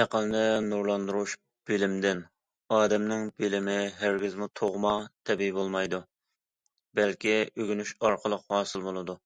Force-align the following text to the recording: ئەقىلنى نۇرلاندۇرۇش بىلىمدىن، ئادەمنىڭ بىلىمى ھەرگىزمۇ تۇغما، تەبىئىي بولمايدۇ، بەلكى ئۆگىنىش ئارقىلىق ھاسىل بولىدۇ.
ئەقىلنى 0.00 0.42
نۇرلاندۇرۇش 0.66 1.34
بىلىمدىن، 1.70 2.22
ئادەمنىڭ 2.78 3.26
بىلىمى 3.42 3.76
ھەرگىزمۇ 4.06 4.50
تۇغما، 4.62 4.96
تەبىئىي 5.32 5.56
بولمايدۇ، 5.60 6.04
بەلكى 7.00 7.38
ئۆگىنىش 7.50 7.96
ئارقىلىق 8.06 8.50
ھاسىل 8.56 8.90
بولىدۇ. 8.92 9.22